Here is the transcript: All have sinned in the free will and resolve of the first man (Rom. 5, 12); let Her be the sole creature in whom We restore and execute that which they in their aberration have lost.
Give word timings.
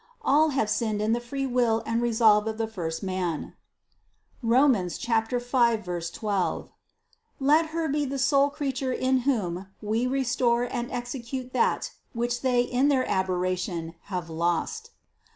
All 0.23 0.49
have 0.49 0.67
sinned 0.67 0.99
in 0.99 1.13
the 1.13 1.19
free 1.19 1.45
will 1.45 1.83
and 1.85 2.01
resolve 2.01 2.47
of 2.47 2.57
the 2.57 2.65
first 2.65 3.03
man 3.03 3.53
(Rom. 4.41 4.73
5, 4.73 6.11
12); 6.11 6.69
let 7.39 7.65
Her 7.67 7.87
be 7.87 8.05
the 8.05 8.17
sole 8.17 8.49
creature 8.49 8.91
in 8.93 9.17
whom 9.29 9.67
We 9.79 10.07
restore 10.07 10.63
and 10.63 10.91
execute 10.91 11.53
that 11.53 11.91
which 12.13 12.41
they 12.41 12.63
in 12.63 12.87
their 12.87 13.07
aberration 13.07 13.93
have 14.05 14.27
lost. 14.27 14.89